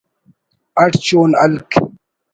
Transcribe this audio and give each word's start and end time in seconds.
اٹ 0.83 0.93
شون 1.05 1.29
ہلک 1.41 1.69